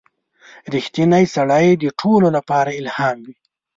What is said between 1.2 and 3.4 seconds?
سړی د ټولو لپاره الهام وي.